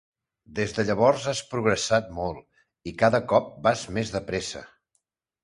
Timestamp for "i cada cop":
2.93-3.53